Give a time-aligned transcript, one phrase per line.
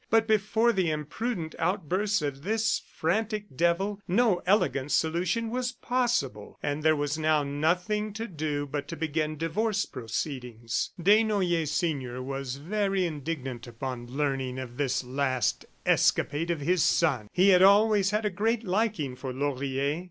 [0.09, 6.81] But before the imprudent outbursts of this frantic devil no elegant solution was possible, and
[6.81, 10.89] there was now nothing to do but to begin divorce proceedings.
[10.99, 17.27] Desnoyers, senior, was very indignant upon learning of this last escapade of his son.
[17.31, 19.99] He had always had a great liking for Laurier.